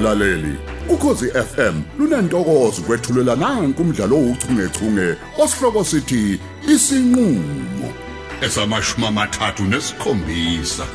mlaleli 0.00 0.54
ukhosi 0.88 1.26
FM 1.30 1.80
lunantokozo 1.98 2.82
kwethulela 2.82 3.36
nanku 3.36 3.82
umdlalo 3.82 4.16
ouchungechunge 4.16 5.16
osihloko 5.38 5.84
sithi 5.84 6.40
isinqulo 6.68 7.92
esamashuma 8.42 9.08
amathathu 9.08 9.62
nesikhombisa 9.64 10.86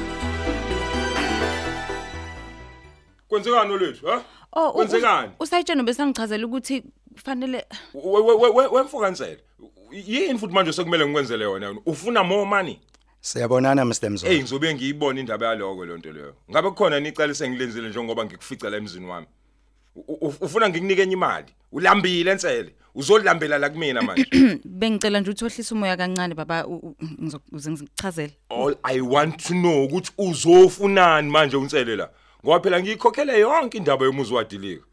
Kwenzekani 3.27 3.73
olethu, 3.73 4.07
ha? 4.07 4.21
Oh, 4.53 4.71
Kwenzekani? 4.71 5.31
usayitshena 5.39 5.83
besangichazela 5.83 6.45
ukuthi 6.47 6.83
kufanele 7.13 7.65
We- 7.93 8.21
we- 8.21 8.33
we- 8.35 8.49
we- 8.49 8.67
Wemfokansela. 8.67 9.37
Yini 9.91 10.39
futhi 10.39 10.53
manje 10.53 10.73
sekumele 10.73 11.05
ngikwenzele 11.05 11.43
yona? 11.43 11.75
Ufuna 11.85 12.23
more 12.23 12.45
money? 12.45 12.79
Siyabonana 13.25 13.85
Mr 13.85 14.09
Mzola. 14.09 14.31
Hey 14.33 14.39
ngizobe 14.41 14.73
ngiyibona 14.75 15.19
indaba 15.19 15.45
yaloko 15.47 15.85
lonto 15.85 16.11
leyo. 16.11 16.35
Ngabe 16.51 16.69
kukhona 16.69 16.99
nicala 16.99 17.33
sengilenzile 17.33 17.89
njengoba 17.89 18.25
ngikufica 18.25 18.69
la 18.69 18.77
emzini 18.77 19.05
wami. 19.05 19.27
U- 19.95 20.17
u- 20.21 20.33
Ufuna 20.41 20.69
ngikunike 20.69 21.01
enye 21.01 21.13
imali? 21.13 21.45
Ulambile 21.71 22.31
ensele. 22.31 22.75
Uzolambela 22.95 23.57
la 23.57 23.69
kumina 23.69 24.01
manje. 24.01 24.25
bengicela 24.65 25.19
nje 25.19 25.31
uthohlisa 25.31 25.75
umoya 25.75 25.97
kancane 25.97 26.35
baba 26.35 26.67
u- 26.67 26.75
u- 26.75 26.95
ngizokuze 27.21 27.71
ngichazele. 27.71 28.33
All 28.49 28.75
I 28.83 29.01
want 29.01 29.43
to 29.47 29.53
know 29.53 29.83
ukuthi 29.85 30.11
uzofunani 30.17 31.29
manje 31.31 31.57
unsele 31.57 31.95
la. 31.95 32.09
Ngoba 32.45 32.59
phela 32.59 32.81
ngiyikhokhele 32.81 33.39
yonke 33.39 33.77
indaba 33.77 34.05
yomuzi 34.05 34.33
wadilika. 34.33 34.85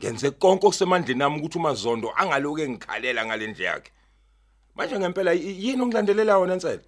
Ngenze 0.00 0.30
konke 0.30 0.66
okusemandleni 0.66 1.18
nami 1.18 1.38
ukuthi 1.38 1.58
umazondo 1.58 2.12
angaloke 2.16 2.68
ngikhalela 2.68 3.26
ngalendle 3.26 3.64
yakhe. 3.64 3.90
Manje 4.74 4.98
ngempela 4.98 5.32
y- 5.32 5.56
yini 5.58 5.82
ongilandelela 5.82 6.38
wona 6.38 6.56
nsele? 6.56 6.80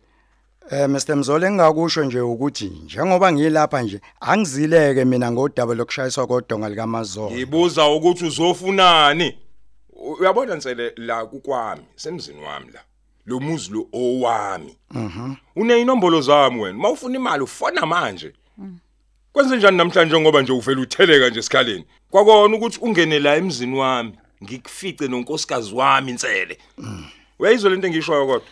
Eh 0.71 0.89
Mr 0.89 1.17
Mzola 1.17 1.47
engakusho 1.47 2.05
nje 2.05 2.21
ukuthi 2.21 2.67
njengoba 2.85 3.33
ngilapha 3.33 3.83
nje 3.83 4.01
angizileke 4.21 5.05
mina 5.05 5.33
ngodaba 5.33 5.75
lokushayiswa 5.75 6.27
kodonga 6.27 6.69
likaMazola. 6.69 7.31
Ngibuza 7.37 7.89
ukuthi 7.89 8.25
uzofunani. 8.25 9.39
Uyabona 10.21 10.55
nsele 10.55 10.93
la 10.97 11.27
kukwami, 11.27 11.83
semzini 11.97 12.45
wami 12.45 12.73
la. 12.73 12.81
Lo 13.27 13.41
muzi 13.41 13.73
lo 13.73 13.87
owami. 13.93 14.77
Mhm. 14.91 15.35
Une 15.57 15.81
inombolo 15.81 16.21
zami 16.21 16.61
wena. 16.61 16.79
Mawufuna 16.79 17.17
imali 17.17 17.43
ufona 17.43 17.87
manje. 17.87 18.33
Kwenze 19.33 19.57
njani 19.57 19.77
namhlanje 19.77 20.21
ngoba 20.21 20.43
nje 20.43 20.53
uvela 20.53 20.81
utheleka 20.81 21.29
nje 21.29 21.39
esikhaleni. 21.39 21.85
Kwakona 22.11 22.57
ukuthi 22.57 22.79
ungene 22.81 23.19
la 23.19 23.37
emzini 23.37 23.79
wami, 23.79 24.13
ngikufice 24.45 25.09
nonkosikazi 25.09 25.75
wami 25.75 26.11
insele. 26.11 26.59
Uyayizwa 27.39 27.71
lento 27.71 27.87
engishoyo 27.87 28.27
kodwa? 28.27 28.43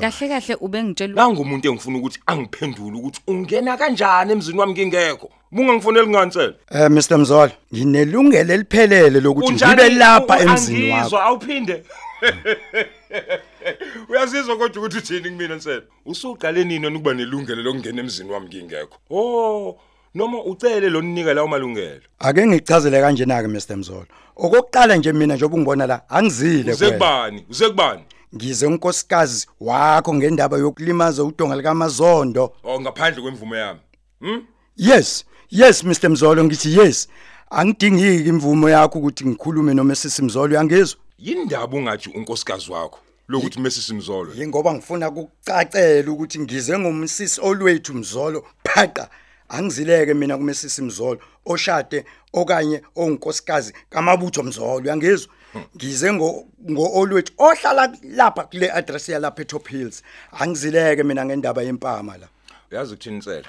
Kahle 0.00 0.28
kahle 0.28 0.54
ubengitshela 0.60 1.14
Nanga 1.14 1.40
umuntu 1.40 1.68
engifuna 1.68 1.98
ukuthi 1.98 2.20
angiphendule 2.26 2.96
ukuthi 2.98 3.20
ungena 3.26 3.76
kanjani 3.76 4.32
emzini 4.32 4.58
wami 4.58 4.72
ngingekho. 4.72 5.30
Bungangifoneli 5.52 6.08
ngansele. 6.08 6.54
Eh 6.70 6.90
Mr 6.90 7.18
Mzola, 7.18 7.52
nginelungelo 7.74 8.54
eliphelele 8.54 9.20
lokuthi 9.20 9.52
ngibe 9.52 9.88
lapha 9.88 10.40
emzini 10.40 10.90
wakho. 10.90 10.96
Angizwa 11.00 11.24
awuphinde. 11.24 11.82
Uyazizwa 14.08 14.56
kodwa 14.56 14.82
ukuthi 14.82 14.98
uthini 14.98 15.30
kumina 15.30 15.54
nsele. 15.54 15.82
Usuqale 16.06 16.64
nini 16.64 16.86
ukuba 16.86 17.14
nelungelo 17.14 17.62
lokungena 17.62 18.00
emzini 18.00 18.30
wami 18.30 18.46
ngingekho. 18.46 18.98
Oh, 19.10 19.76
noma 20.14 20.44
ucele 20.44 20.90
lo 20.90 21.00
ninika 21.02 21.34
lawo 21.34 21.48
malungelo. 21.48 22.00
Ake 22.18 22.46
ngichazele 22.46 23.00
kanjena 23.00 23.42
ke 23.42 23.48
Mr 23.48 23.76
Mzola. 23.76 24.06
Okokuqala 24.36 24.96
nje 24.96 25.12
mina 25.12 25.34
njengoba 25.34 25.56
ungibona 25.56 25.86
la 25.86 26.10
angizile 26.10 26.72
Uze 26.72 26.86
kuwena. 26.86 26.98
kubani? 26.98 27.44
Uze 27.50 27.68
kubani? 27.68 28.02
Ngize 28.34 28.66
unkosikazi 28.66 29.46
wakho 29.60 30.14
ngendaba 30.14 30.58
yokulimaza 30.58 31.24
udonga 31.24 31.56
likaMazondo. 31.56 32.54
Oh, 32.64 32.80
ngaphandle 32.80 33.22
kwemvume 33.22 33.58
yami. 33.58 33.80
Hm? 34.20 34.42
Yes, 34.76 35.24
yes 35.50 35.84
Mr 35.84 36.10
Mzolo 36.10 36.44
ngithi 36.44 36.78
yes. 36.78 37.08
Angidingiki 37.50 38.28
imvumo 38.28 38.70
yakho 38.70 38.98
ukuthi 38.98 39.26
ngikhulume 39.26 39.74
noma 39.74 39.94
sisimzolo 39.94 40.52
uyangizwa? 40.52 41.00
Yindaba 41.18 41.76
ungathi 41.76 42.10
unkosikazi 42.10 42.72
wakho 42.72 42.98
lokuthi 43.28 43.60
mesisi 43.60 43.94
mzolo. 43.94 44.32
Yingoba 44.34 44.74
ngifuna 44.74 45.08
ukucacela 45.08 46.12
ukuthi 46.12 46.38
ngize 46.38 46.78
ngomsisi 46.78 47.40
olwethu 47.40 47.94
Mzolo 47.94 48.46
phaqa 48.64 49.08
angizileke 49.48 50.14
mina 50.14 50.36
kumesisi 50.36 50.82
Mzolo 50.82 51.20
oshade 51.46 52.04
okanye 52.32 52.82
ongunkosikazi 52.96 53.72
kamabutho 53.90 54.42
Mzolo 54.42 54.82
uyangizwa? 54.82 55.32
Ngize 55.76 56.12
ngo 56.12 56.46
ngo 56.70 56.84
olwethu 56.98 57.32
ohlala 57.38 57.96
lapha 58.02 58.44
kule 58.44 58.70
address 58.72 59.08
yalapha 59.08 59.42
eTop 59.42 59.68
Hills. 59.68 60.02
Angizileke 60.32 61.02
mina 61.02 61.24
ngendaba 61.24 61.62
yempama 61.62 62.18
la. 62.18 62.28
Uyazi 62.70 62.94
ukuthini 62.94 63.18
nsele? 63.18 63.48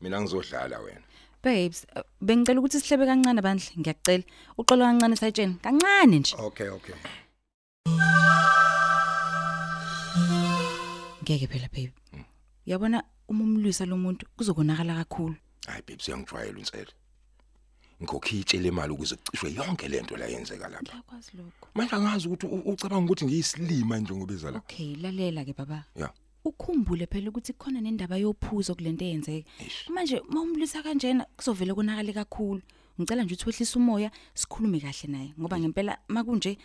Mina 0.00 0.20
ngizodlala 0.20 0.78
wena. 0.78 1.04
babes 1.44 1.86
bengicela 2.20 2.58
ukuthi 2.60 2.80
sihlebe 2.80 3.06
kancane 3.06 3.40
bandle 3.46 3.70
ngiyacela. 3.78 4.24
Uxolo 4.58 4.84
kancane 4.84 5.16
sayitshena 5.16 5.54
kancane 5.64 6.18
nje. 6.18 6.34
Okay, 6.38 6.68
okay. 6.68 6.94
Ngeke 11.22 11.46
phela 11.46 11.68
babe. 11.74 11.92
Uyabona 12.66 13.04
uma 13.28 13.44
umlwisa 13.44 13.86
lo 13.86 13.96
muntu 13.96 14.26
kuzokonakala 14.36 14.94
kakhulu. 15.04 15.36
Hayi 15.66 15.82
babe 15.86 16.02
siyangijwayela 16.02 16.58
unsele. 16.58 16.92
Ngokhiitshela 18.04 18.68
imali 18.68 18.92
ukuze 18.92 19.16
kucishwe 19.16 19.52
yonke 19.54 19.88
lento 19.88 20.16
la 20.16 20.26
yenzeka 20.26 20.68
lapha. 20.68 20.82
Ngiyakwazi 20.82 21.30
lokho. 21.36 21.68
Manje 21.74 21.96
angazi 21.96 22.28
ukuthi 22.28 22.46
u- 22.46 22.72
ucabanga 22.72 23.04
ukuthi 23.04 23.24
ngiyisilima 23.24 23.98
nje 23.98 24.14
ngobeza 24.14 24.50
la. 24.50 24.58
Okay, 24.58 24.96
lalela 24.96 25.44
ke 25.44 25.52
baba. 25.56 25.84
Ya. 25.96 26.10
Ukhumbule 26.44 27.06
phela 27.06 27.30
ukuthi 27.30 27.52
khona 27.52 27.80
nendaba 27.80 28.16
yophuzo 28.16 28.74
kulento 28.74 29.04
eyenzeka. 29.04 29.48
Eish. 29.60 29.88
Manje 29.88 30.20
mawumlisa 30.28 30.82
kanjena 30.82 31.24
kuzovela 31.36 31.74
konakale 31.74 32.12
kakhulu. 32.12 32.62
Ngicela 33.00 33.24
nje 33.24 33.34
ukuthi 33.34 33.46
wehlise 33.50 33.78
umoya 33.78 34.10
sikhulume 34.34 34.80
kahle 34.80 35.08
naye 35.08 35.32
ngoba 35.40 35.58
ngempela 35.58 35.98
makunje 36.08 36.58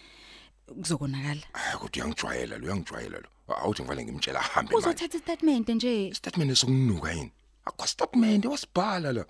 kuzokonakala. 0.68 1.42
Hayi 1.54 1.78
kodwa 1.78 2.04
uyangijwayela 2.06 2.58
lo 2.58 2.66
uyangijwayela 2.66 3.18
lo. 3.20 3.30
Awuthi 3.56 3.82
ngivale 3.82 4.04
ngimtshela 4.06 4.40
ahambe 4.40 4.72
manje. 4.74 4.88
Uzothatha 4.90 5.18
istatement 5.18 5.70
nje. 5.70 6.14
Statement 6.14 6.52
esokunuka 6.52 7.12
yini? 7.14 7.32
Akwa 7.66 7.88
statement 7.88 8.46
wasibhala 8.46 9.14
la. 9.14 9.26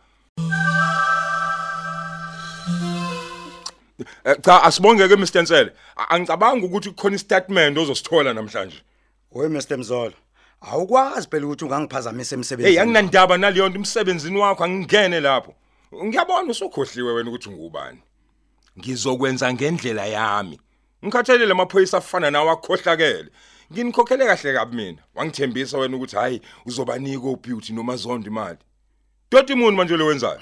Cha 4.41 4.63
asibonge 4.63 5.07
ke 5.07 5.15
Mr 5.15 5.41
Nsele. 5.41 5.71
A- 5.97 6.15
Angicabanga 6.15 6.65
ukuthi 6.65 6.89
kukhona 6.89 7.15
istatement 7.15 7.77
ozosithola 7.77 8.33
namhlanje. 8.33 8.81
Oy 9.35 9.47
Mr 9.47 9.77
Mzolo. 9.77 10.13
Awukwazi 10.61 11.27
phela 11.31 11.45
ukuthi 11.45 11.65
ungangiphazamisa 11.65 12.35
emsebenzini. 12.35 12.75
Hey 12.75 12.81
anginandaba 12.81 13.37
naleyo 13.37 13.69
nto 13.69 13.77
emsebenzini 13.79 14.37
wakho 14.37 14.63
angingene 14.63 15.19
lapho. 15.19 15.53
Ngiyabona 16.05 16.51
usukhohliwe 16.51 17.13
wena 17.13 17.29
ukuthi 17.29 17.49
ungubani. 17.49 17.99
Ngizokwenza 18.79 19.53
ngendlela 19.53 20.05
yami. 20.05 20.59
Ngikhathalele 21.05 21.51
amaphoyisa 21.51 21.97
afana 21.97 22.31
nawe 22.31 22.49
akhohlakele. 22.51 23.29
Nginikhokhele 23.73 24.25
kahle 24.25 24.53
kabi 24.53 24.75
mina. 24.75 25.01
Wangithembisa 25.15 25.77
wena 25.77 25.97
ukuthi 25.97 26.15
hayi 26.15 26.41
uzobanika 26.65 27.27
obeauty 27.27 27.73
noma 27.73 27.95
zondo 27.95 28.27
imali. 28.27 28.57
Doti 29.31 29.53
imuni 29.53 29.77
manje 29.77 29.97
lo 29.97 30.05
wenzayo. 30.05 30.39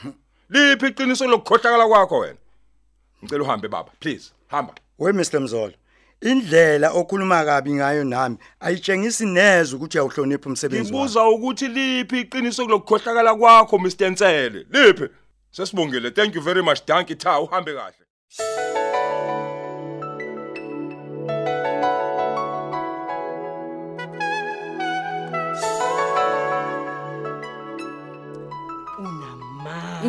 Liphi 0.50 0.88
iqiniso 0.88 1.28
lokukhohlakala 1.28 1.88
kwakho 1.88 2.18
wena? 2.20 2.38
Ngicela 3.24 3.44
uhambe 3.44 3.68
baba, 3.68 3.92
please. 4.00 4.32
Hamba. 4.48 4.74
We 4.98 5.12
Mr 5.12 5.40
Mzolo. 5.40 5.74
Indlela 6.22 6.92
okhuluma 6.92 7.46
kabi 7.46 7.74
ngayo 7.74 8.04
nami 8.04 8.38
ayitshengisi 8.60 9.26
neze 9.26 9.76
ukuthi 9.76 9.98
uyawuhlonipha 9.98 10.50
umsebenzi 10.50 10.94
wakho. 10.94 11.06
Ngibuza 11.06 11.28
ukuthi 11.28 11.68
liphi 11.68 12.20
iqiniso 12.20 12.66
kulokukhohlakala 12.66 13.36
kwakho 13.36 13.78
Mr 13.80 14.12
Nsele. 14.12 14.66
Liphi? 14.70 15.10
Sesibongile. 15.52 16.12
Thank 16.12 16.36
you 16.36 16.42
very 16.42 16.64
much. 16.64 16.86
Dankie 16.86 17.16
Tha, 17.16 17.40
uhambe 17.40 17.74
kahle. 17.74 18.87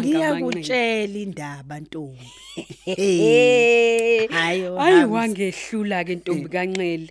Ngiyakutshela 0.08 1.19
indaba 1.19 1.81
ntombi. 1.81 2.28
Hayo 4.31 4.76
hayi 4.81 5.05
wangehlula 5.05 6.05
ke 6.05 6.14
ntombi 6.16 6.49
kanxele. 6.49 7.10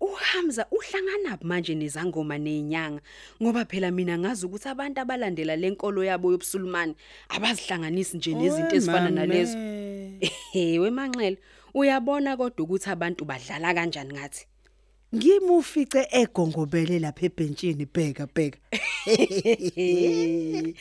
Uhamza 0.00 0.66
uhlangana 0.72 1.38
manje 1.42 1.74
nezangoma 1.74 2.38
nezinyanga 2.38 3.00
ngoba 3.42 3.64
phela 3.64 3.90
mina 3.90 4.18
ngazi 4.18 4.46
ukuthi 4.46 4.68
abantu 4.68 5.00
abalandela 5.00 5.56
lenkolo 5.56 6.00
yabo 6.04 6.32
yobusulumani 6.32 6.94
abazihlanganisi 7.28 8.16
nje 8.16 8.34
nezinto 8.34 8.76
ezifana 8.76 9.10
nalezo. 9.10 9.58
Ewe 10.54 10.90
manxele 10.90 11.38
uyabona 11.74 12.36
kodwa 12.36 12.64
ukuthi 12.64 12.88
abantu 12.90 13.24
badlala 13.24 13.74
kanjani 13.74 14.12
ngathi? 14.14 14.49
Ngimufice 15.14 16.08
egongobele 16.10 16.98
lapha 16.98 17.26
ebhentshini 17.26 17.86
bheka 17.94 18.26
bheka. 18.26 18.58
Hey 19.04 20.74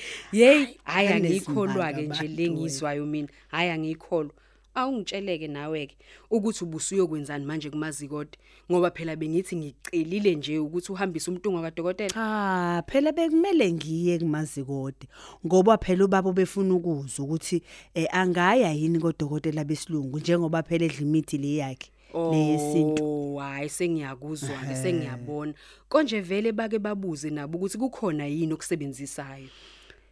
hayi 0.84 1.08
Anezimanga 1.08 1.16
angikholwa 1.16 1.94
ke 1.94 2.02
nje 2.02 2.28
lengizwayo 2.28 3.06
mina. 3.06 3.28
Hayi 3.48 3.70
angikholwa 3.70 4.34
awungitsheleke 4.76 5.48
nawe 5.48 5.88
ke 5.88 5.98
ukuthi 6.30 6.64
ubusuyokwenzani 6.64 7.46
manje 7.46 7.70
kumazikode 7.70 8.38
ngoba 8.72 8.92
phela 8.92 9.16
bengithi 9.16 9.56
ngicelile 9.56 10.36
nje 10.36 10.60
ukuthi 10.60 10.92
uhambise 10.92 11.32
umntunga 11.32 11.62
kadokotela 11.62 12.14
Ah, 12.16 12.84
phela 12.88 13.12
bekumele 13.12 13.74
ngiye 13.74 14.20
kumazikode 14.20 15.08
ngoba 15.46 15.78
phela 15.78 16.06
ubaba 16.06 16.32
befuna 16.32 16.74
ukuzwa 16.76 17.26
ukuthi 17.26 17.64
eh 17.94 18.08
angaya 18.12 18.74
yini 18.74 19.00
kodokotela 19.00 19.64
besilungu 19.64 20.20
njengoba 20.20 20.64
phela 20.64 20.86
edla 20.86 21.02
imithi 21.02 21.38
le 21.38 21.56
yakhe. 21.56 21.92
Leyesintu. 22.14 23.04
Oh, 23.04 23.40
hayi 23.40 23.70
sengiyakuzwa 23.70 24.58
ke 24.68 24.76
sengiyabona. 24.76 25.54
Konje 25.90 26.22
vele 26.22 26.52
bake 26.52 26.80
babuze 26.80 27.30
nabo 27.30 27.58
ukuthi 27.58 27.78
kukhona 27.78 28.26
yini 28.26 28.54
okusebenzisayo. 28.54 29.48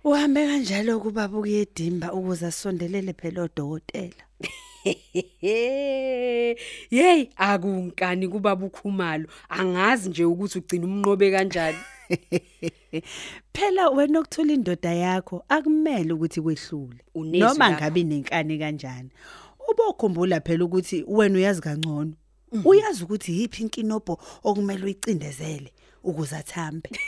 Uhambe 0.04 0.48
kanjalo 0.48 1.00
kubaba 1.00 1.38
ukuyedimba 1.38 2.14
ukuze 2.14 2.46
asondelele 2.46 3.14
phela 3.14 3.42
odokotela. 3.44 4.24
Hey, 6.90 7.30
akunkani 7.36 8.28
kuba 8.28 8.56
bukhumalo. 8.56 9.28
Angazi 9.50 10.10
nje 10.10 10.26
ukuthi 10.26 10.60
ugcina 10.60 10.86
umnqobe 10.86 11.32
kanjani. 11.32 11.78
Phela 13.54 13.90
wena 13.90 14.20
okuthola 14.20 14.54
indoda 14.54 14.94
yakho 14.94 15.44
akumele 15.50 16.14
ukuthi 16.14 16.42
kwehlule. 16.42 17.04
Noma 17.16 17.72
ngabe 17.72 18.04
nenkani 18.04 18.60
kanjani. 18.60 19.10
Ubokhumbula 19.68 20.42
phela 20.42 20.66
ukuthi 20.66 21.04
wena 21.08 21.38
uyazi 21.38 21.62
kangcono. 21.62 22.14
Uyazi 22.66 23.04
ukuthi 23.04 23.40
yipi 23.40 23.62
inkinobho 23.62 24.18
okumele 24.44 24.84
uyicindezele 24.84 25.74
ukuze 26.04 26.36
athambe. 26.36 26.90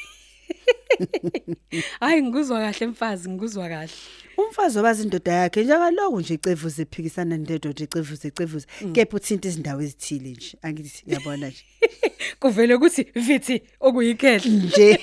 Hayi 1.99 2.23
ngikuzwa 2.23 2.59
kahle 2.59 2.87
mfazi, 2.87 3.29
ngikuzwa 3.29 3.69
kahle. 3.69 3.93
Umfazi 4.39 4.79
obazi 4.79 5.03
indoda 5.03 5.31
yakhe 5.31 5.63
njengaloku 5.63 6.19
nje 6.19 6.33
icevuze 6.33 6.81
iphikisana 6.81 7.37
nendoda 7.37 7.83
icevuze 7.83 8.27
icevuze. 8.27 8.67
Kepha 8.93 9.17
uthinta 9.17 9.47
izindawo 9.47 9.81
ezithile 9.81 10.29
nje. 10.29 10.57
Angithi 10.61 11.03
yabona 11.07 11.47
nje. 11.47 11.63
Kuvele 12.39 12.75
ukuthi 12.75 13.03
vithi 13.15 13.61
okuyikhehla. 13.79 14.51
nje. 14.51 14.89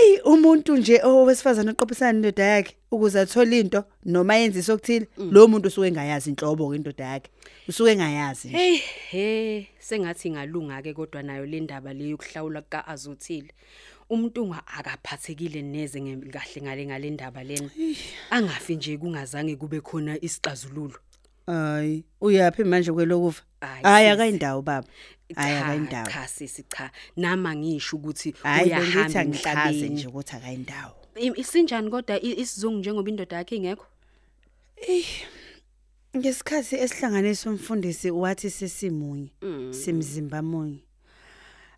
Ey 0.00 0.20
umuntu 0.24 0.76
nje 0.76 1.00
owesifazana 1.02 1.72
oqophisana 1.72 2.12
nendoda 2.12 2.44
yakhe 2.44 2.76
ukuze 2.90 3.20
athole 3.20 3.60
into 3.60 3.84
noma 4.04 4.36
yenze 4.36 4.62
sokuthile 4.62 5.06
lo 5.16 5.48
muntu 5.48 5.68
usuke 5.68 5.88
engayazi 5.88 6.30
inhlobo 6.30 6.74
indoda 6.74 7.04
yakhe. 7.04 7.30
Usuke 7.68 7.92
engayazi 7.92 8.48
nje. 8.48 8.56
Hey, 8.56 8.76
hey, 9.10 9.64
sengathi 9.78 10.30
ngalunga 10.30 10.82
ke 10.82 10.92
kodwa 10.92 11.22
nayo 11.22 11.46
le 11.46 11.60
ndaba 11.60 11.94
le 11.94 12.08
yokuhlawula 12.08 12.62
ka 12.62 12.86
azothile. 12.86 13.50
Umntunga 14.10 14.62
akaphathekile 14.66 15.62
neze 15.62 16.00
nge- 16.00 16.30
kahle 16.30 16.62
ngale 16.62 16.86
ngale 16.86 17.10
ndaba 17.10 17.44
lena. 17.44 17.70
Angafi 18.30 18.76
nje 18.76 18.98
kungazange 18.98 19.56
kube 19.56 19.80
khona 19.80 20.14
isixazululo. 20.20 20.94
Hayi 21.46 22.04
uyapi 22.20 22.64
manje 22.64 22.92
kwelokufa 22.92 23.42
Hayi, 23.60 23.82
Hayi 23.82 24.04
sisi. 24.06 24.12
akayindawo 24.14 24.62
baba 24.62 24.88
Hayi 25.34 25.54
Cha, 25.58 25.64
akayindawo 25.64 26.06
Cha 26.10 26.28
sisi 26.28 26.62
cha. 26.62 26.90
Nama 27.16 27.54
ngisho 27.56 27.96
ukuthi 27.96 28.34
Hayi 28.42 28.70
bengithi 28.70 28.88
uyahamba 28.98 29.20
angichaze 29.20 29.60
emhlabeni. 29.60 29.88
nje 29.88 30.06
ukuthi 30.08 30.36
akayindawo 30.36 30.94
I- 31.16 31.40
Isinjani 31.40 31.90
kodwa 31.90 32.20
i- 32.22 32.40
isizungu 32.40 32.78
njengoba 32.78 33.08
indoda 33.10 33.36
yakhe 33.36 33.56
ingekho? 33.56 33.86
Ngesikhathi 36.16 36.76
esihlanganisa 36.76 37.50
umfundisi 37.50 38.10
wathi 38.10 38.50
sesimunye 38.50 39.28
simzimba 39.70 40.42
munye. 40.42 40.82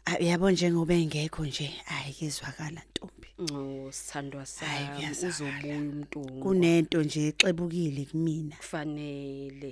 Ah, 0.08 0.16
Uyabo 0.22 0.46
njengoba 0.50 0.94
engekho 1.02 1.43
nje 1.49 1.69
ayikezwakala 1.94 2.81
ntombi. 2.90 3.28
Oh, 3.55 3.88
sithandwa 3.96 4.43
Hhayi, 4.44 4.87
sami 4.87 4.88
kuyazwakala. 4.96 5.28
uzobuya 5.34 5.76
umntungu. 5.82 6.40
Kunento 6.44 6.99
nje 7.06 7.20
exebukile 7.31 8.02
kumina. 8.10 8.55
kufanele. 8.60 9.70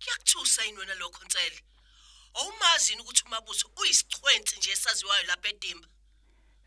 kuyakuthusa 0.00 0.64
yini 0.64 0.78
wena 0.78 0.94
lokho 0.94 1.24
nsele 1.24 1.60
awumazini 2.34 3.00
ukuthi 3.02 3.22
umabuso 3.26 3.70
uyisichwenzi 3.80 4.56
nje 4.58 4.70
esaziwayo 4.70 5.22
lapha 5.26 5.48
edimba 5.48 5.88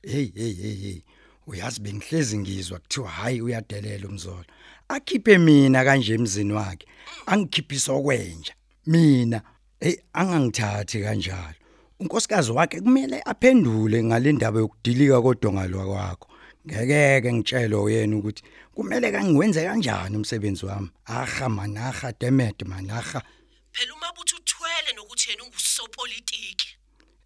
hey 0.03 0.31
hey 0.35 0.53
hey 0.53 0.75
hey. 0.75 1.01
Uyazi 1.47 1.81
bengihlezi 1.81 2.37
ngizwa 2.37 2.79
kuthiwa 2.79 3.09
hayi 3.09 3.41
uyadelela 3.41 4.07
umzolo 4.07 4.45
akhiphe 4.87 5.37
mina 5.37 5.83
kanje 5.83 6.13
emzini 6.13 6.53
wakhe 6.53 6.87
angikhiphisa 7.25 7.93
okwenja. 7.93 8.53
Mina 8.85 9.41
hey 9.79 9.95
angangithathi 10.13 11.01
kanjalo. 11.01 11.55
Unkosikazi 11.99 12.51
wakhe 12.51 12.81
kumele 12.81 13.21
aphendule 13.25 14.03
ngale 14.03 14.31
ndaba 14.31 14.59
yokudilika 14.59 15.21
kodongalwa 15.21 15.85
kwakho 15.85 16.27
ngekeke 16.67 17.33
ngitshele 17.33 17.75
uyena 17.75 18.17
ukuthi 18.17 18.43
kumele 18.75 19.11
kangiwenze 19.11 19.63
kanjani 19.63 20.15
umsebenzi 20.17 20.65
wami. 20.65 20.89
Aha 21.05 21.49
manaha 21.49 22.13
demet 22.19 22.63
manaha 22.65 23.23
phela 23.71 23.93
umabutho 23.93 24.35
uthwele 24.37 24.93
nokuthi 24.95 25.29
yena 25.29 25.43
ungusopolitiki. 25.43 26.67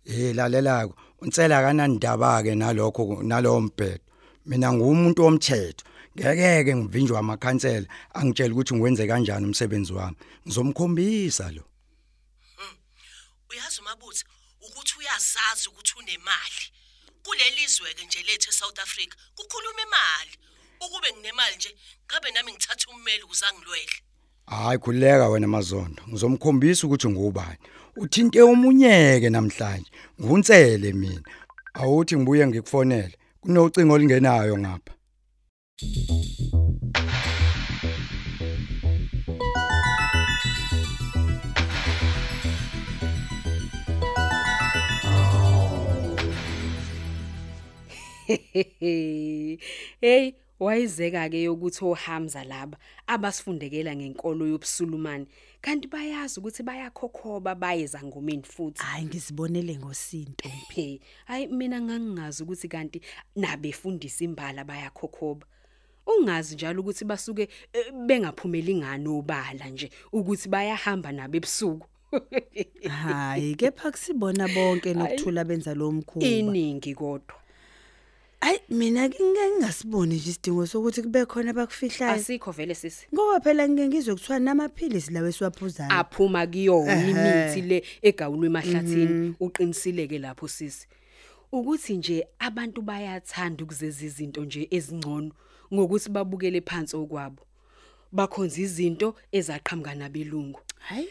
Eh 0.05 0.35
lalelako 0.35 0.95
unsela 1.21 1.61
kanandaba 1.61 2.43
ke 2.43 2.55
nalokho 2.55 3.23
nalowo 3.23 3.61
mbhedo 3.61 4.03
mina 4.45 4.73
ngumuntu 4.73 5.23
womthetho. 5.23 5.85
Ngekeke 6.15 6.75
ngivinjwa 6.75 7.19
amakhansela 7.19 7.87
angitshela 8.13 8.53
ukuthi 8.53 8.73
ngiwenze 8.75 9.07
kanjani 9.07 9.45
umsebenzi 9.45 9.93
wami. 9.93 10.17
Ngizomkhombisa 10.45 11.51
lo. 11.55 11.63
Uyazi 13.49 13.81
umabutho 13.81 14.25
ukuthi 14.65 14.93
uyazazi 14.99 15.69
ukuthi 15.69 15.93
unemali. 15.99 16.63
Kulelizwe 17.23 17.93
ke 17.93 18.05
nje 18.05 18.19
lethu 18.27 18.49
eSouth 18.49 18.79
Africa 18.79 19.15
kukhuluma 19.35 19.81
imali. 19.87 20.33
Ukube 20.83 21.07
nginemali 21.13 21.55
nje 21.55 21.75
ngabe 22.05 22.31
nami 22.31 22.51
ngithatha 22.51 22.91
ummeli 22.91 23.23
uzangilwele 23.23 23.97
hayi 24.45 24.77
khuleka 24.79 25.29
wena 25.29 25.47
mazondo. 25.47 26.03
Ngizomkhombisa 26.09 26.87
ukuthi 26.87 27.09
ngubani 27.09 27.57
uthinte 27.95 28.41
omunyeke 28.41 29.29
namhlanje. 29.29 29.91
Nguntsele 30.21 30.93
mina. 30.93 31.21
Awuthi 31.73 32.15
ngibuye 32.15 32.47
ngikufonele. 32.47 33.15
Kunocingo 33.41 33.93
olingenayo 33.93 34.57
ngapha. 34.57 34.93
Hey 50.01 50.35
wayizeka 50.61 51.29
ke 51.29 51.49
ukuthi 51.49 51.85
oHamza 51.85 52.43
laba 52.43 52.77
abasifundekela 53.07 53.95
ngenkolo 53.95 54.47
yobusulumani 54.47 55.27
kanti 55.61 55.87
bayazi 55.87 56.39
ukuthi 56.39 56.63
bayakhokhoba 56.63 57.55
bayeza 57.55 58.03
ngomeni 58.03 58.43
futhi. 58.43 58.83
Hayi 58.83 59.05
ngizibonele 59.05 59.77
ngosinto. 59.77 60.49
phe 60.69 60.99
hayi 61.25 61.47
mina 61.47 61.81
ngangingazi 61.81 62.43
ukuthi 62.43 62.67
kanti 62.67 63.01
nabefundisa 63.35 64.23
imbala 64.23 64.63
bayakhokhoba. 64.63 65.45
Ungazi 66.07 66.55
njalo 66.55 66.81
ukuthi 66.81 67.05
basuke 67.05 67.49
eh, 67.73 67.93
bengaphumeli 68.05 68.75
ngani 68.75 69.09
obala 69.09 69.69
nje 69.69 69.89
ukuthi 70.11 70.49
bayahamba 70.49 71.11
nabo 71.11 71.37
ebusuku. 71.37 71.87
Hayi 72.89 73.55
kepha 73.55 73.91
kusibona 73.91 74.47
bonke 74.47 74.93
nokuthula 74.93 75.43
benza 75.43 75.73
lo 75.73 75.91
mkhuba. 75.91 76.25
iningi 76.25 76.95
kodwa. 76.95 77.40
Ay 78.41 78.57
mina 78.69 79.07
ngike 79.07 79.51
ngasiboni 79.59 80.15
nje 80.15 80.29
isidingo 80.29 80.65
sokuthi 80.67 81.01
kube 81.01 81.25
khona 81.25 81.49
abakufihlayo. 81.51 82.13
asikho 82.13 82.51
vele 82.51 82.75
sisi. 82.75 83.07
Ngoba 83.13 83.39
phela 83.39 83.69
ngike 83.69 83.87
ngizwe 83.87 84.15
kuthiwa 84.15 84.39
namaphilisi 84.39 85.11
lawe 85.13 85.31
siwaphuzayo. 85.31 85.91
aphuma 85.91 86.47
kuyona 86.47 87.09
imithi 87.09 87.61
le 87.61 87.83
egawulwe 88.01 88.47
emahlathini. 88.47 89.35
Uqinisileke 89.39 90.19
lapho 90.19 90.47
sisi. 90.47 90.87
Ukuthi 91.51 91.97
nje 91.97 92.27
abantu 92.39 92.81
bayathanda 92.81 93.63
ukuzeza 93.63 94.05
izinto 94.05 94.45
nje 94.45 94.67
ezingcono 94.71 95.31
ngokuthi 95.73 96.09
babukele 96.09 96.61
phansi 96.61 96.95
okwabo. 96.95 97.43
Bakhonza 98.11 98.61
izinto 98.61 99.15
ezaqhamuka 99.31 99.95
nabelungu. 99.95 100.59
Hayi. 100.79 101.09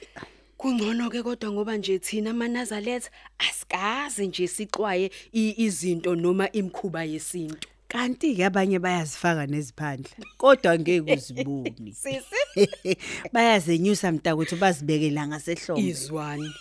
Kungcono 0.61 1.11
ke 1.11 1.23
kodwa 1.23 1.53
ngoba 1.53 1.77
nje 1.77 1.99
thina 1.99 2.33
manazaletha 2.33 3.11
asikaze 3.39 4.27
nje 4.27 4.49
sixwaye 4.49 5.11
izinto 5.33 6.15
noma 6.15 6.53
imkhuba 6.53 7.05
yesintu. 7.05 7.69
Kanti 7.89 8.35
ke 8.37 8.45
abanye 8.45 8.79
bayazifaka 8.79 9.47
neziphandla 9.47 10.11
kodwa 10.37 10.79
ngeke 10.79 11.13
uziboni 11.13 11.95
sisi 12.03 12.41
bayazenyusa 13.33 14.13
mntakwethu 14.13 14.57
bazibekela 14.57 15.27
ngasehlombe. 15.29 15.89
Izwani 15.89 16.53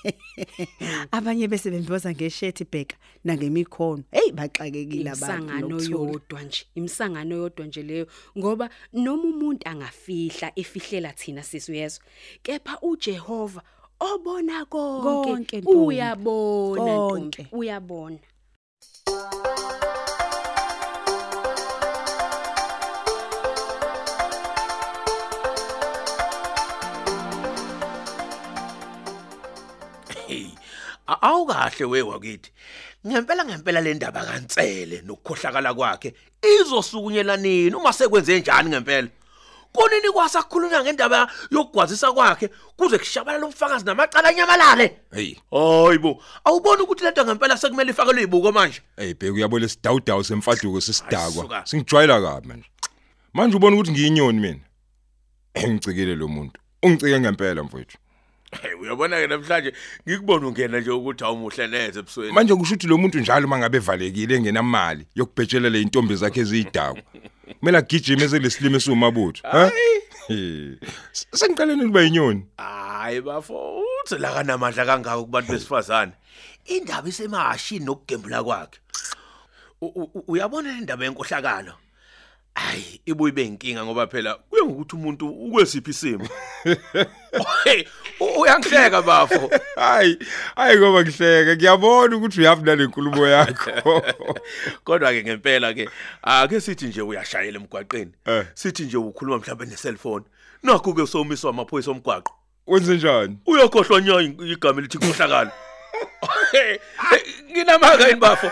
abanye 1.11 1.47
bese 1.47 1.71
bemboza 1.71 2.11
ngeshethi 2.11 2.63
bheka 2.71 2.95
nangemikhono. 3.23 4.03
Hey 4.11 4.31
baxakekile 4.31 5.11
abantu 5.11 5.75
imsangano 5.75 5.81
yodwa 5.81 6.43
nje 6.43 6.65
imsangano 6.75 7.35
yodwa 7.35 7.65
nje 7.65 7.83
leyo 7.83 8.07
ngoba 8.37 8.69
noma 8.93 9.23
umuntu 9.23 9.69
angafihla 9.69 10.51
efihlela 10.55 11.13
thina 11.13 11.43
sisi 11.43 11.71
uyezwa 11.71 12.05
kepha 12.43 12.79
uJehova 12.81 13.61
obona 13.99 14.65
Konke, 14.65 15.61
uyabona 15.65 16.95
Konke. 17.09 17.47
uyabona 17.51 18.17
Hey, 30.27 30.47
a- 31.07 31.21
awukahle 31.21 31.85
wewakithi. 31.85 32.51
Ngempela 33.07 33.45
ngempela 33.45 33.81
le 33.81 33.93
ndaba 33.93 34.23
kaNtsele 34.25 35.01
nokukhohlakala 35.05 35.73
kwakhe 35.73 36.13
izosukunyela 36.41 37.37
nini 37.37 37.75
uma 37.75 37.93
sekwenze 37.93 38.39
njani 38.39 38.69
ngempela? 38.69 39.07
Kunini 39.73 40.09
kwasakhulunywa 40.13 40.83
ngendaba 40.83 41.27
yokugwazisa 41.51 42.11
kwakhe 42.11 42.49
kuze 42.77 42.97
kushabalala 42.97 43.45
umfakazi 43.45 43.85
namacala 43.85 44.29
anyamalale? 44.29 44.97
hey. 45.13 45.35
Hayibo, 45.51 46.23
awuboni 46.45 46.81
ukuthi 46.81 47.03
lento 47.03 47.25
ngempela 47.25 47.57
sekumele 47.57 47.91
ifakelwe 47.91 48.21
izibuko 48.21 48.51
manje? 48.51 48.81
hey 48.97 49.13
bheka 49.13 49.33
uyabona 49.33 49.65
isidawudawu 49.65 50.23
semfaduko 50.23 50.81
sesidakwa 50.81 51.65
singijwayela 51.65 52.21
kabi 52.21 52.47
manje. 52.47 52.69
Manje 53.33 53.57
ubona 53.57 53.75
ukuthi 53.75 53.91
ngiyinyoni 53.91 54.39
mina? 54.39 54.59
Engicikile 55.53 56.15
lo 56.15 56.27
muntu. 56.27 56.59
Ungicike 56.83 57.19
ngempela 57.19 57.63
mfowethu. 57.63 57.97
Hey, 58.51 58.73
uyabona 58.81 59.21
ke 59.21 59.27
namhlanje 59.27 59.73
ngikubona 60.07 60.47
ungena 60.47 60.79
nje 60.79 60.91
ukuthi 60.91 61.23
awumuhle 61.23 61.67
neze 61.67 61.99
ebusweni. 61.99 62.33
manje 62.33 62.55
kusho 62.55 62.73
ukuthi 62.73 62.87
lo 62.87 62.97
muntu 62.97 63.19
njalo 63.19 63.47
mangabe 63.47 63.77
evalekile 63.77 64.35
engenamali 64.35 65.05
yokubhetshelela 65.15 65.77
intombi 65.77 66.15
zakhe 66.15 66.39
ezidakwa 66.39 67.03
kumele 67.59 67.77
agijime 67.77 68.23
ezelesilimo 68.23 68.77
esiwumabutho 68.77 69.41
ha 69.47 69.71
sengiqaleni 71.33 71.83
ukuba 71.83 72.01
yinyoni 72.01 72.43
Hayi 72.99 73.21
bafo, 73.21 73.81
uthi 74.03 74.17
la 74.17 74.33
kanamandla 74.33 74.85
kangaka 74.85 75.23
kubantu 75.23 75.51
besifazane. 75.51 76.11
Indaba 76.65 77.09
isemashini 77.09 77.85
nokugembula 77.85 78.43
kwakhe. 78.43 78.79
Uyabona 80.27 80.75
le 80.75 80.81
ndaba 80.81 81.05
yenkohlakalo? 81.05 81.73
Hayi, 82.59 83.01
ibuye 83.05 83.29
ibe 83.31 83.43
inkinga 83.45 83.85
ngoba 83.85 84.07
phela 84.07 84.35
kuye 84.35 84.63
ngokuthi 84.63 84.95
umuntu 84.95 85.29
ukwesiphi 85.29 85.91
isimo. 85.91 86.27
Hey, 87.63 87.85
u- 88.19 88.41
uyangihleka 88.41 89.01
bafo. 89.01 89.49
hayi 89.75 90.17
hayi 90.55 90.77
ngoba 90.77 91.01
ngihleka 91.01 91.55
ngiyabona 91.55 92.15
ukuthi 92.17 92.39
uyafuna 92.41 92.75
lenkulumo 92.75 93.27
yakho 93.27 94.03
Kodwa 94.83 95.11
ke 95.11 95.23
ngempela 95.23 95.73
ke 95.73 95.89
ake 96.23 96.61
sithi 96.61 96.85
nje 96.85 97.01
uyashayela 97.01 97.59
emgwaqeni. 97.59 98.11
Eh. 98.25 98.45
Sithi 98.53 98.83
nje 98.83 98.97
ukhuluma 98.97 99.37
mhlawumbe 99.37 99.65
ne-cellphone. 99.65 100.25
Nakho 100.63 100.93
ke 100.93 101.07
somiswa 101.07 101.49
amaphoyisa 101.49 101.91
omgwaqo. 101.91 102.33
wenze 102.67 102.95
njani 102.97 103.37
uyakhohlwa 103.45 104.01
nya 104.01 104.21
igama 104.21 104.79
elithi 104.79 104.97
khohlakala 104.97 105.51
nginamanga 107.51 108.07
yini 108.07 108.19
bafo? 108.19 108.51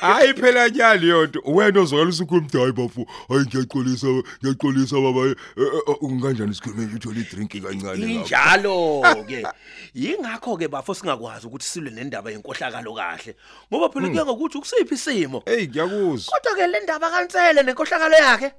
Hayi 0.00 0.34
phela 0.34 0.70
nyali 0.70 1.08
yonto 1.08 1.40
wena 1.44 1.80
ozwakala 1.80 2.10
usukhuluma 2.10 2.48
hayi 2.52 2.72
bafu 2.72 3.06
hayi 3.28 3.46
ngiyaxolisa 3.46 4.06
ngiyaxolisa 4.42 4.96
baba. 5.00 5.26
Eh, 5.26 5.34
eh, 5.56 6.02
unganjani 6.02 6.50
isikhulume 6.50 6.94
uthola 6.94 7.20
idrink 7.20 7.62
kancane 7.62 8.14
injalo 8.14 9.02
ke 9.28 9.44
yingakho 9.94 10.56
ke 10.56 10.68
bafo 10.68 10.94
singakwazi 10.94 11.46
ukuthi 11.46 11.66
silwe 11.66 11.90
nendaba 11.90 12.30
yenkohlakalo 12.30 12.94
kahle. 12.94 13.36
Ngoba 13.72 13.88
phela 13.88 14.08
kuya 14.08 14.24
ngokuthi 14.24 14.58
ukusiphi 14.58 14.94
isimo. 14.94 15.42
Hey 15.46 15.66
ngiyakuzwa. 15.66 16.38
Kodwa 16.38 16.54
ke 16.56 16.66
le 16.66 16.80
ndaba 16.80 17.10
kaNtsele 17.10 17.62
nenkohlakalo 17.62 18.16
yakhe. 18.16 18.52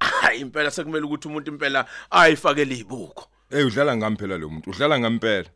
Hayi 0.00 0.40
impela 0.40 0.70
sekumele 0.70 1.04
ukuthi 1.04 1.28
umuntu 1.28 1.50
impela 1.50 1.86
ayifakele 2.10 2.74
izibuko 2.74 3.28
hey 3.50 3.64
udlala 3.64 3.96
ngami 3.96 4.16
phela 4.16 4.38
lo 4.38 4.48
muntu 4.48 4.70
udlala 4.70 4.98
ngempela 4.98 5.48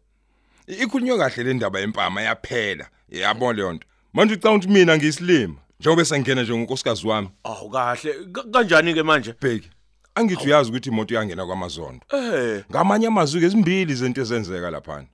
ikhulunywe 0.68 1.18
kahle 1.18 1.42
le 1.44 1.54
ndaba 1.54 1.80
yempama 1.80 2.22
yaphela. 2.22 2.88
Yabona 3.08 3.52
le 3.62 3.72
nto. 3.72 3.86
Manje 4.12 4.34
ucanga 4.34 4.56
ukuthi 4.56 4.68
mina 4.72 4.96
ngiyisilima 4.96 5.54
njengoba 5.80 6.04
sengena 6.04 6.42
nje 6.42 6.52
ngonkosikazi 6.54 7.06
wami. 7.06 7.28
Awu 7.44 7.70
kahle. 7.70 8.14
Ka- 8.32 8.42
kanjani 8.52 8.94
ke 8.94 9.02
manje? 9.02 9.34
Bheki 9.40 9.70
angithi 10.14 10.46
uyazi 10.46 10.70
ukuthi 10.70 10.88
imoto 10.88 11.14
iyangena 11.14 11.46
kwamazondo. 11.46 12.00
Eh 12.12 12.64
ngamanye 12.70 13.06
amazwi 13.06 13.40
ke 13.40 13.46
ezimbili 13.46 13.92
izinto 13.92 14.20
ezenzeka 14.20 14.70
lapha 14.70 15.04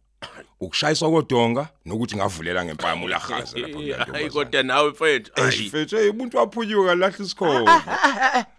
ukushayiswa 0.60 1.10
kodonga 1.10 1.68
nokuthi 1.86 2.16
ngavulela 2.16 2.64
ngempama 2.64 3.04
ulahaza 3.04 3.58
lapha 3.58 4.12
hayi 4.12 4.30
kuyantombazana 4.30 4.30
kodwa 4.30 4.62
nawe 4.62 4.90
mfethu 4.90 5.32
hayi 5.36 5.66
Efethe 5.66 6.08
umuntu 6.08 6.36
waphunyiwe 6.38 6.86
kalahla 6.86 7.24
isikhova. 7.24 7.82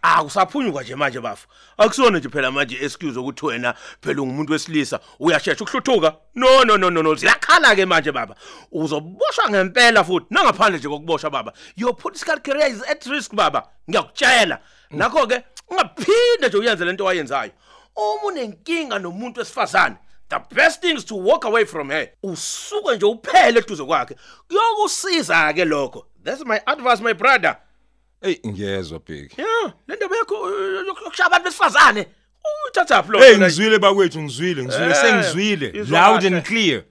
Ah 0.01 0.23
usaphunyuka 0.23 0.81
nje 0.81 0.95
manje 0.95 1.19
bafu. 1.19 1.47
Akusona 1.77 2.19
nje 2.19 2.29
phela 2.29 2.51
manje 2.51 2.77
excuse 2.81 3.19
ukuthi 3.19 3.45
wena 3.45 3.73
phela 4.01 4.21
ungumuntu 4.21 4.53
wesilisa 4.53 4.99
uyashesha 5.19 5.63
ukuhluthuka. 5.63 6.15
No 6.35 6.63
no 6.63 6.77
no 6.77 6.89
no 6.89 7.03
no 7.03 7.15
ziyakhala 7.15 7.75
ke 7.75 7.85
manje 7.85 8.11
baba. 8.11 8.35
Uzoboshwa 8.71 9.49
ngempela 9.49 10.03
futhi 10.03 10.25
nangaphandle 10.29 10.79
nje 10.79 10.89
kokuboshwa 10.89 11.29
baba. 11.29 11.53
Your 11.75 11.95
political 11.95 12.39
career 12.39 12.71
is 12.71 12.83
at 12.89 13.05
risk 13.05 13.35
baba. 13.35 13.67
Ngiyakutshela. 13.89 14.59
Nakho 14.91 15.27
ke 15.27 15.43
ungaphinde 15.69 16.47
nje 16.47 16.57
uyenze 16.57 16.85
lento 16.85 17.03
owayenzayo. 17.03 17.51
Uma 17.95 18.23
unenkinga 18.27 18.99
nomuntu 18.99 19.39
wesifazane 19.39 19.95
The 20.29 20.39
best 20.55 20.81
thing 20.81 20.97
is 20.97 21.05
to 21.05 21.15
walk 21.15 21.45
away 21.45 21.65
from 21.65 21.89
her. 21.89 22.07
Usuke 22.23 22.95
nje 22.95 23.05
uphele 23.05 23.59
eduze 23.59 23.83
kwakhe. 23.83 24.15
Kuyokusiza 24.47 25.53
ke 25.53 25.65
lokho. 25.65 26.05
That's 26.23 26.43
my 26.45 26.59
advice 26.67 27.01
my 27.01 27.13
brother. 27.13 27.57
Hey 28.21 28.39
ngiyezwa 28.45 28.99
bheki. 28.99 29.41
Yeah, 29.41 29.73
le 29.87 29.95
ndaba 29.95 30.15
yakho 30.17 30.35
uh, 30.41 30.87
yokushaya 30.87 31.27
abantu 31.27 31.43
besifazane. 31.45 32.07
Uthatha 32.69 33.03
phi 33.03 33.11
lo? 33.11 33.19
Hey 33.19 33.37
ngizwile 33.37 33.79
bakwethu 33.79 34.21
ngizwile 34.21 34.63
ngizwile 34.63 34.89
Eh, 34.91 35.01
sengizwile 35.01 35.69
izwa 35.81 35.99
loud 36.01 36.21
kahle. 36.21 36.37
and 36.37 36.45
clear. 36.45 36.83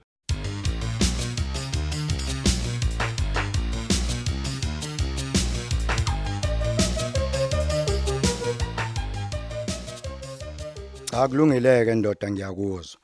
Cha 11.11 11.27
kulungileke 11.27 11.95
ndoda 11.95 12.27
ngiyakuzwa. 12.31 12.99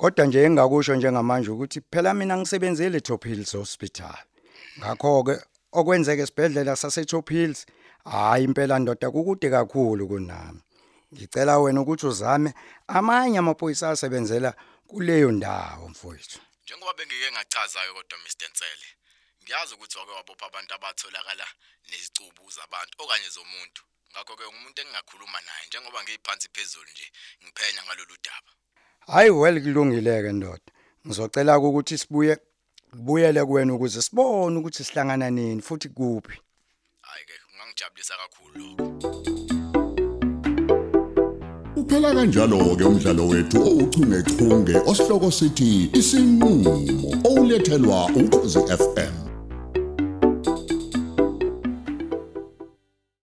Kodwa 0.00 0.26
nje 0.26 0.42
engakusho 0.44 0.94
njengamanje 0.96 1.50
ukuthi 1.50 1.80
phela 1.92 2.14
mina 2.14 2.36
ngisebenzele 2.36 3.00
Top 3.00 3.24
Hills 3.24 3.52
Hospital. 3.52 4.16
Ngakho 4.78 5.24
ke 5.26 5.34
okwenzeka 5.72 6.22
esibhedlela 6.22 6.76
sase 6.76 7.04
Top 7.04 7.28
Hills 7.28 7.66
hayi 8.04 8.44
impela 8.44 8.78
ndoda 8.78 9.10
kukude 9.10 9.50
kakhulu 9.50 10.08
kunami. 10.08 10.60
Ngicela 11.12 11.58
wena 11.58 11.80
ukuthi 11.80 12.06
uzame 12.06 12.54
amanye 12.88 13.38
amaphoyisa 13.38 13.90
asebenzela 13.90 14.54
kuleyo 14.88 15.30
ndawo 15.32 15.88
mfowethu. 15.88 16.40
Njengoba 16.64 16.94
bengike 16.94 17.32
ngachazayo 17.32 17.94
kodwa 17.94 18.18
Mr 18.18 18.48
Ntsele, 18.50 18.88
ngiyazi 19.42 19.74
ukuthi 19.74 19.98
wake 19.98 20.12
wabopha 20.12 20.46
abantu 20.46 20.74
abatholakala 20.74 21.46
nezicubu 21.90 22.50
zabantu 22.56 22.94
okanye 23.02 23.28
zomuntu. 23.36 23.82
Ngakho 24.12 24.36
ke 24.36 24.44
umuntu 24.44 24.80
engingakhuluma 24.80 25.40
naye 25.46 25.66
njengoba 25.66 26.02
ngiyiphansi 26.02 26.48
phezulu 26.54 26.90
nje 26.90 27.06
ngiphenya 27.42 27.82
ngalolu 27.84 28.16
daba. 28.24 28.50
Hayi 29.06 29.30
well 29.30 29.60
kulungileke 29.60 30.32
ndoda. 30.32 30.60
Ngizocela 31.06 31.58
ukuthi 31.58 31.98
sibuye 31.98 32.38
kubuyele 32.90 33.44
kuwena 33.44 33.74
ukuze 33.74 34.02
sibone 34.02 34.58
ukuthi 34.58 34.84
sihlangana 34.84 35.30
nini 35.30 35.62
futhi 35.62 35.88
kuphi. 35.88 36.40
Hayi 37.00 37.24
ke 37.24 37.32
ungangijabulisa 37.54 38.14
kakhulu 38.20 38.58
lokho. 38.58 39.40
Uphela 41.76 42.14
kanjalo 42.14 42.76
ke 42.76 42.84
umdlalo 42.84 43.28
wethu 43.28 43.62
ouchungechunge 43.62 44.76
osihloko 44.86 45.30
sithi 45.30 45.90
isinqulo 45.92 46.72
olethelwa 47.24 48.06
ukhozi 48.06 48.58
FM 48.58 49.29